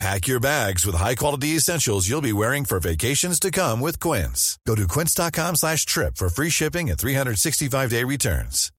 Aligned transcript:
Pack 0.00 0.26
your 0.26 0.40
bags 0.40 0.84
with 0.84 0.96
high-quality 0.96 1.56
essentials 1.56 2.08
you'll 2.08 2.20
be 2.20 2.32
wearing 2.32 2.64
for 2.64 2.80
vacations 2.80 3.38
to 3.40 3.50
come 3.50 3.80
with 3.80 4.00
Quince. 4.00 4.58
Go 4.66 4.74
to 4.74 4.86
quince.com 4.88 5.56
slash 5.56 5.86
trip 5.86 6.16
for 6.16 6.28
free 6.28 6.50
shipping 6.50 6.90
and 6.90 6.98
365-day 6.98 8.04
returns. 8.04 8.70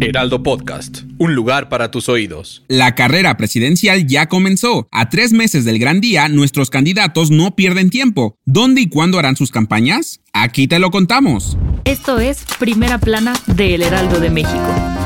Heraldo 0.00 0.42
Podcast, 0.42 1.02
un 1.18 1.34
lugar 1.34 1.68
para 1.68 1.90
tus 1.92 2.08
oídos. 2.08 2.64
La 2.66 2.94
carrera 2.96 3.36
presidencial 3.36 4.06
ya 4.06 4.26
comenzó. 4.26 4.88
A 4.90 5.08
tres 5.08 5.32
meses 5.32 5.64
del 5.64 5.78
gran 5.78 6.00
día, 6.00 6.28
nuestros 6.28 6.70
candidatos 6.70 7.30
no 7.30 7.54
pierden 7.54 7.88
tiempo. 7.88 8.36
¿Dónde 8.44 8.80
y 8.80 8.88
cuándo 8.88 9.18
harán 9.20 9.36
sus 9.36 9.52
campañas? 9.52 10.20
Aquí 10.32 10.66
te 10.66 10.80
lo 10.80 10.90
contamos. 10.90 11.56
Esto 11.84 12.18
es 12.18 12.44
Primera 12.58 12.98
Plana 12.98 13.32
de 13.46 13.76
El 13.76 13.82
Heraldo 13.82 14.18
de 14.18 14.30
México. 14.30 15.01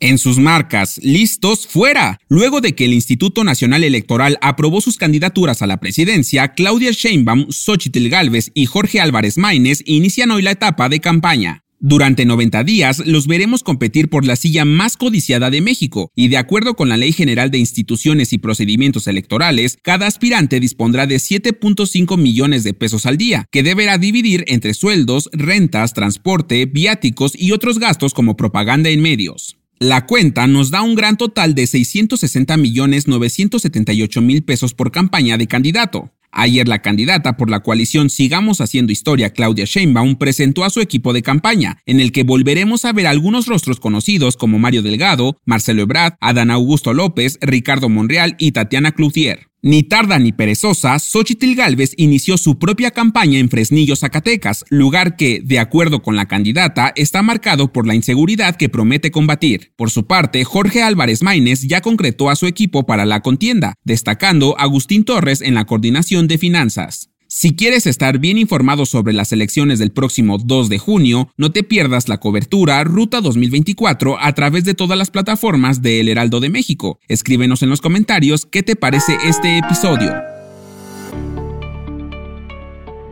En 0.00 0.18
sus 0.18 0.38
marcas, 0.38 1.00
listos, 1.02 1.66
fuera. 1.66 2.20
Luego 2.28 2.60
de 2.60 2.74
que 2.74 2.84
el 2.84 2.94
Instituto 2.94 3.42
Nacional 3.42 3.82
Electoral 3.82 4.38
aprobó 4.42 4.80
sus 4.80 4.96
candidaturas 4.96 5.60
a 5.60 5.66
la 5.66 5.80
presidencia, 5.80 6.54
Claudia 6.54 6.92
Sheinbaum, 6.92 7.50
Xochitl 7.50 8.08
Galvez 8.08 8.52
y 8.54 8.66
Jorge 8.66 9.00
Álvarez 9.00 9.38
Maínez 9.38 9.82
inician 9.86 10.30
hoy 10.30 10.42
la 10.42 10.52
etapa 10.52 10.88
de 10.88 11.00
campaña. 11.00 11.64
Durante 11.80 12.24
90 12.24 12.64
días 12.64 13.06
los 13.06 13.28
veremos 13.28 13.62
competir 13.62 14.08
por 14.08 14.24
la 14.24 14.34
silla 14.34 14.64
más 14.64 14.96
codiciada 14.96 15.48
de 15.48 15.60
México 15.60 16.10
y 16.16 16.26
de 16.26 16.36
acuerdo 16.36 16.74
con 16.74 16.88
la 16.88 16.96
Ley 16.96 17.12
General 17.12 17.52
de 17.52 17.58
Instituciones 17.58 18.32
y 18.32 18.38
Procedimientos 18.38 19.06
Electorales, 19.06 19.78
cada 19.82 20.06
aspirante 20.08 20.58
dispondrá 20.58 21.06
de 21.06 21.16
7.5 21.16 22.16
millones 22.18 22.64
de 22.64 22.74
pesos 22.74 23.06
al 23.06 23.16
día, 23.16 23.46
que 23.52 23.62
deberá 23.62 23.96
dividir 23.98 24.44
entre 24.48 24.74
sueldos, 24.74 25.30
rentas, 25.32 25.94
transporte, 25.94 26.66
viáticos 26.66 27.32
y 27.36 27.52
otros 27.52 27.78
gastos 27.78 28.12
como 28.12 28.36
propaganda 28.36 28.90
en 28.90 29.00
medios. 29.00 29.57
La 29.80 30.06
cuenta 30.06 30.48
nos 30.48 30.72
da 30.72 30.82
un 30.82 30.96
gran 30.96 31.16
total 31.16 31.54
de 31.54 31.64
660 31.64 32.56
millones 32.56 33.06
978 33.06 34.20
mil 34.20 34.42
pesos 34.42 34.74
por 34.74 34.90
campaña 34.90 35.38
de 35.38 35.46
candidato. 35.46 36.10
Ayer 36.32 36.66
la 36.66 36.82
candidata 36.82 37.36
por 37.36 37.48
la 37.48 37.60
coalición 37.60 38.10
Sigamos 38.10 38.60
Haciendo 38.60 38.90
Historia, 38.90 39.30
Claudia 39.30 39.66
Sheinbaum, 39.66 40.16
presentó 40.16 40.64
a 40.64 40.70
su 40.70 40.80
equipo 40.80 41.12
de 41.12 41.22
campaña, 41.22 41.78
en 41.86 42.00
el 42.00 42.10
que 42.10 42.24
volveremos 42.24 42.84
a 42.84 42.92
ver 42.92 43.06
algunos 43.06 43.46
rostros 43.46 43.78
conocidos 43.78 44.36
como 44.36 44.58
Mario 44.58 44.82
Delgado, 44.82 45.38
Marcelo 45.44 45.82
Ebrard, 45.82 46.14
Adán 46.20 46.50
Augusto 46.50 46.92
López, 46.92 47.38
Ricardo 47.40 47.88
Monreal 47.88 48.34
y 48.38 48.50
Tatiana 48.50 48.90
Cloutier. 48.90 49.46
Ni 49.60 49.82
tarda 49.82 50.20
ni 50.20 50.30
perezosa, 50.30 51.00
Xochitl 51.00 51.54
Galvez 51.54 51.92
inició 51.96 52.38
su 52.38 52.60
propia 52.60 52.92
campaña 52.92 53.40
en 53.40 53.48
Fresnillo, 53.48 53.96
Zacatecas, 53.96 54.64
lugar 54.68 55.16
que, 55.16 55.40
de 55.44 55.58
acuerdo 55.58 56.00
con 56.00 56.14
la 56.14 56.26
candidata, 56.26 56.92
está 56.94 57.22
marcado 57.22 57.72
por 57.72 57.84
la 57.84 57.96
inseguridad 57.96 58.54
que 58.54 58.68
promete 58.68 59.10
combatir. 59.10 59.72
Por 59.74 59.90
su 59.90 60.06
parte, 60.06 60.44
Jorge 60.44 60.82
Álvarez 60.82 61.22
Maínez 61.22 61.62
ya 61.62 61.80
concretó 61.80 62.30
a 62.30 62.36
su 62.36 62.46
equipo 62.46 62.86
para 62.86 63.04
la 63.04 63.20
contienda, 63.20 63.74
destacando 63.82 64.56
a 64.58 64.62
Agustín 64.62 65.04
Torres 65.04 65.40
en 65.40 65.54
la 65.54 65.64
coordinación 65.64 66.28
de 66.28 66.38
finanzas. 66.38 67.10
Si 67.30 67.54
quieres 67.54 67.86
estar 67.86 68.18
bien 68.18 68.38
informado 68.38 68.86
sobre 68.86 69.12
las 69.12 69.32
elecciones 69.32 69.78
del 69.78 69.92
próximo 69.92 70.38
2 70.38 70.70
de 70.70 70.78
junio, 70.78 71.28
no 71.36 71.52
te 71.52 71.62
pierdas 71.62 72.08
la 72.08 72.20
cobertura 72.20 72.82
Ruta 72.84 73.20
2024 73.20 74.18
a 74.18 74.32
través 74.32 74.64
de 74.64 74.72
todas 74.72 74.96
las 74.96 75.10
plataformas 75.10 75.82
de 75.82 76.00
El 76.00 76.08
Heraldo 76.08 76.40
de 76.40 76.48
México. 76.48 76.98
Escríbenos 77.06 77.62
en 77.62 77.68
los 77.68 77.82
comentarios 77.82 78.46
qué 78.46 78.62
te 78.62 78.76
parece 78.76 79.18
este 79.26 79.58
episodio. 79.58 80.27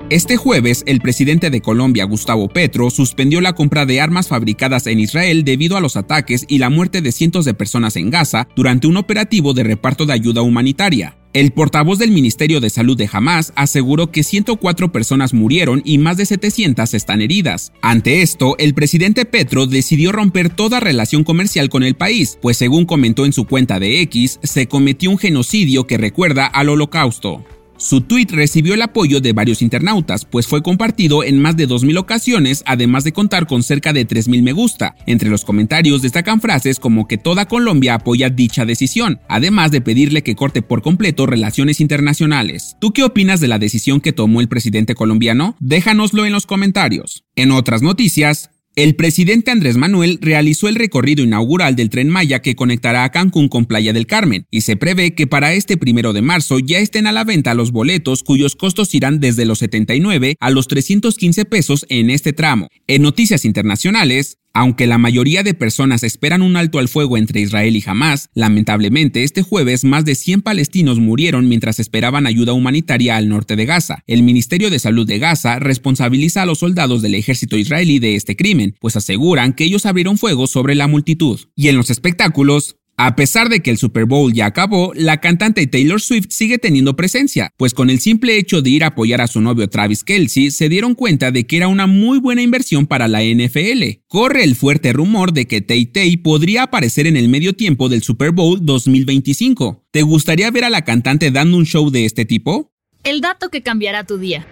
Este 0.09 0.37
jueves, 0.37 0.85
el 0.87 1.01
presidente 1.01 1.51
de 1.51 1.61
Colombia, 1.61 2.05
Gustavo 2.05 2.47
Petro, 2.47 2.91
suspendió 2.91 3.41
la 3.41 3.55
compra 3.55 3.87
de 3.87 4.01
armas 4.01 4.29
fabricadas 4.29 4.87
en 4.87 5.01
Israel 5.01 5.43
debido 5.43 5.77
a 5.77 5.81
los 5.81 5.97
ataques 5.97 6.45
y 6.47 6.59
la 6.59 6.71
muerte 6.71 7.03
de 7.03 7.11
cientos 7.11 7.45
de 7.45 7.55
personas 7.55 7.97
en 7.97 8.11
Gaza 8.11 8.47
durante 8.55 8.87
un 8.87 8.99
operativo 8.99 9.53
de 9.53 9.65
reparto 9.65 10.07
de 10.07 10.13
ayuda 10.13 10.43
humanitaria. 10.43 11.17
El 11.33 11.51
portavoz 11.51 11.99
del 11.99 12.13
Ministerio 12.13 12.61
de 12.61 12.71
Salud 12.71 12.97
de 12.97 13.11
Hamas 13.13 13.53
aseguró 13.57 14.13
que 14.13 14.23
104 14.23 14.93
personas 14.93 15.35
murieron 15.35 15.83
y 15.85 15.99
más 15.99 16.17
de 16.17 16.27
700 16.27 16.95
están 16.95 17.21
heridas. 17.21 17.73
Ante 17.83 18.23
esto, 18.23 18.55
el 18.59 18.75
presidente 18.75 19.25
Petro 19.25 19.67
decidió 19.67 20.13
romper 20.13 20.51
toda 20.51 20.79
relación 20.79 21.25
comercial 21.25 21.69
con 21.69 21.83
el 21.83 21.97
país, 21.97 22.39
pues 22.41 22.57
según 22.57 22.87
comentó 22.87 23.27
en 23.27 23.33
su 23.33 23.45
cuenta 23.45 23.81
de 23.81 24.01
X, 24.03 24.39
se 24.45 24.69
cometió 24.69 25.11
un 25.11 25.19
genocidio 25.19 25.89
que 25.89 25.99
recuerda 25.99 26.47
al 26.47 26.69
holocausto. 26.69 27.45
Su 27.79 28.01
tweet 28.01 28.29
recibió 28.31 28.75
el 28.75 28.83
apoyo 28.83 29.21
de 29.21 29.33
varios 29.33 29.63
internautas, 29.63 30.25
pues 30.25 30.47
fue 30.47 30.63
compartido 30.63 31.23
en 31.23 31.41
más 31.41 31.57
de 31.57 31.69
2.000 31.69 31.99
ocasiones, 31.99 32.63
además 32.67 33.05
de 33.05 33.13
contar 33.13 33.47
con 33.47 33.63
cerca 33.63 33.93
de 33.93 34.07
3.000 34.07 34.43
me 34.43 34.53
gusta. 34.53 34.95
Entre 35.07 35.29
los 35.29 35.45
comentarios 35.45 36.03
destacan 36.03 36.41
frases 36.41 36.81
como 36.81 37.07
que 37.07 37.19
toda 37.19 37.47
Colombia 37.47 37.95
apoya 37.95 38.31
dicha 38.31 38.65
decisión, 38.65 39.21
además 39.29 39.71
de 39.71 39.81
pedirle 39.81 40.23
que 40.23 40.37
corte 40.37 40.63
por 40.63 40.83
completo 40.83 41.27
relaciones 41.27 41.81
internacionales. 41.81 42.77
¿Tú 42.81 42.93
qué 42.93 43.05
opinas 43.05 43.41
de 43.41 43.49
la 43.49 43.59
decisión 43.59 44.01
que 44.01 44.13
tomó 44.13 44.41
el 44.41 44.49
presidente 44.49 44.95
colombiano? 44.95 45.57
Déjanoslo 45.61 46.25
en 46.25 46.33
los 46.33 46.47
comentarios. 46.47 47.25
En 47.35 47.51
otras 47.51 47.83
noticias, 47.83 48.51
el 48.77 48.95
presidente 48.95 49.51
Andrés 49.51 49.79
Manuel 49.79 50.19
realizó 50.21 50.69
el 50.69 50.75
recorrido 50.75 51.25
inaugural 51.25 51.77
del 51.77 51.89
tren 51.89 52.11
Maya 52.11 52.43
que 52.43 52.55
conectará 52.55 53.05
a 53.05 53.11
Cancún 53.11 53.49
con 53.49 53.65
Playa 53.65 53.95
del 53.95 54.07
Carmen 54.07 54.47
y 54.51 54.61
se 54.61 54.77
prevé 54.77 55.15
que 55.15 55.27
para 55.27 55.55
este 55.55 55.79
primero 55.79 56.13
de 56.13 56.21
marzo 56.21 56.59
ya 56.59 56.79
estén 56.79 57.07
a 57.07 57.13
la 57.13 57.25
venta 57.25 57.55
los 57.55 57.73
boletos 57.73 58.23
cuyos 58.23 58.55
costos 58.55 58.95
irán 58.95 59.19
desde 59.19 59.47
los 59.47 59.61
79 59.61 60.37
a 60.39 60.51
los 60.51 60.69
315 60.69 61.47
pesos 61.47 61.87
en 61.89 62.11
este 62.11 62.35
tramo. 62.35 62.69
En 62.87 63.01
noticias 63.01 63.47
internacionales, 63.47 64.37
aunque 64.57 64.87
la 64.87 64.97
mayoría 64.97 65.43
de 65.43 65.53
personas 65.53 66.03
esperan 66.03 66.41
un 66.41 66.57
alto 66.57 66.79
al 66.79 66.89
fuego 66.89 67.19
entre 67.19 67.43
Israel 67.43 67.77
y 67.77 67.85
Hamas, 67.87 68.31
lamentablemente 68.33 69.23
este 69.23 69.43
jueves 69.43 69.85
más 69.85 70.07
de 70.07 70.15
100 70.15 70.41
palestinos 70.41 70.99
murieron 70.99 71.47
mientras 71.47 71.79
esperaban 71.79 72.27
ayuda 72.27 72.55
humanitaria 72.55 73.19
al 73.19 73.29
norte 73.29 73.55
de 73.55 73.67
Gaza. 73.67 74.03
El 74.07 74.23
Ministerio 74.23 74.71
de 74.71 74.79
Salud 74.79 75.07
de 75.07 75.19
Gaza 75.19 75.59
responsabiliza 75.59 76.41
a 76.41 76.47
los 76.47 76.61
soldados 76.61 77.03
del 77.03 77.17
ejército 77.17 77.59
israelí 77.59 77.99
de 77.99 78.17
este 78.17 78.35
crimen, 78.35 78.75
pues 78.81 78.97
aseguran 78.97 79.53
que 79.53 79.65
ellos 79.65 79.85
abrieron 79.85 80.17
fuego 80.17 80.47
sobre 80.47 80.75
la 80.75 80.89
multitud. 80.89 81.39
Y 81.55 81.69
en 81.69 81.77
los 81.77 81.91
espectáculos, 81.91 82.77
a 82.99 83.15
pesar 83.15 83.51
de 83.51 83.61
que 83.61 83.71
el 83.71 83.77
Super 83.77 84.07
Bowl 84.07 84.33
ya 84.33 84.47
acabó, 84.47 84.93
la 84.95 85.21
cantante 85.21 85.67
Taylor 85.67 86.01
Swift 86.01 86.29
sigue 86.31 86.59
teniendo 86.59 86.97
presencia, 86.97 87.51
pues 87.59 87.75
con 87.75 87.91
el 87.91 88.01
simple 88.01 88.39
hecho 88.39 88.63
de 88.63 88.71
ir 88.71 88.85
a 88.85 88.89
apoyar 88.89 89.21
a 89.21 89.27
su 89.27 89.43
novio 89.43 89.69
Travis 89.69 90.03
Kelsey, 90.03 90.51
se 90.51 90.71
dieron 90.71 90.95
cuenta 90.95 91.31
de 91.31 91.47
que 91.47 91.59
era 91.59 91.69
una 91.69 91.87
muy 91.87 92.19
buena 92.19 92.41
inversión 92.41 92.87
para 92.87 93.07
la 93.07 93.23
NFL. 93.23 94.01
Corre 94.09 94.45
el 94.45 94.57
fuerte 94.57 94.95
rumor 94.95 95.33
de 95.33 95.47
que 95.47 95.61
Tay 95.61 95.87
Tay 95.87 96.17
podría 96.17 96.63
aparecer 96.65 97.07
en 97.07 97.17
el 97.17 97.29
medio 97.29 97.53
tiempo 97.53 97.91
del 97.91 98.03
Super 98.03 98.31
Bowl 98.31 98.65
2025. 98.65 99.85
¿Te 99.91 100.01
gustaría 100.01 100.51
ver 100.51 100.65
a 100.65 100.71
la 100.71 100.85
cantante 100.85 101.31
dando 101.31 101.59
un 101.59 101.67
show 101.67 101.91
de 101.91 102.07
este 102.07 102.25
tipo? 102.25 102.73
El 103.05 103.21
dato 103.21 103.51
que 103.51 103.63
cambiará 103.63 104.05
tu 104.05 104.17
día. 104.17 104.47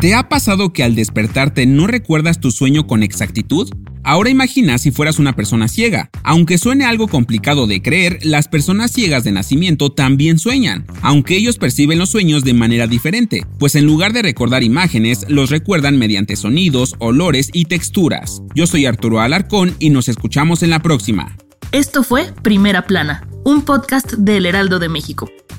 ¿Te 0.00 0.14
ha 0.14 0.28
pasado 0.28 0.72
que 0.72 0.82
al 0.84 0.94
despertarte 0.94 1.66
no 1.66 1.86
recuerdas 1.86 2.40
tu 2.40 2.50
sueño 2.50 2.86
con 2.86 3.02
exactitud? 3.02 3.68
Ahora 4.04 4.30
imagina 4.30 4.78
si 4.78 4.90
fueras 4.90 5.18
una 5.18 5.34
persona 5.34 5.68
ciega. 5.68 6.10
Aunque 6.24 6.58
suene 6.58 6.84
algo 6.84 7.06
complicado 7.06 7.66
de 7.66 7.82
creer, 7.82 8.18
las 8.22 8.48
personas 8.48 8.90
ciegas 8.90 9.22
de 9.22 9.32
nacimiento 9.32 9.90
también 9.90 10.38
sueñan, 10.38 10.86
aunque 11.02 11.36
ellos 11.36 11.58
perciben 11.58 11.98
los 11.98 12.10
sueños 12.10 12.42
de 12.42 12.54
manera 12.54 12.86
diferente, 12.86 13.46
pues 13.58 13.76
en 13.76 13.86
lugar 13.86 14.12
de 14.12 14.22
recordar 14.22 14.62
imágenes, 14.62 15.24
los 15.28 15.50
recuerdan 15.50 15.98
mediante 15.98 16.36
sonidos, 16.36 16.96
olores 16.98 17.50
y 17.52 17.66
texturas. 17.66 18.42
Yo 18.54 18.66
soy 18.66 18.86
Arturo 18.86 19.20
Alarcón 19.20 19.76
y 19.78 19.90
nos 19.90 20.08
escuchamos 20.08 20.62
en 20.62 20.70
la 20.70 20.80
próxima. 20.80 21.36
Esto 21.70 22.02
fue 22.02 22.26
Primera 22.42 22.86
Plana, 22.86 23.26
un 23.44 23.62
podcast 23.62 24.14
del 24.14 24.46
Heraldo 24.46 24.78
de 24.78 24.88
México. 24.88 25.30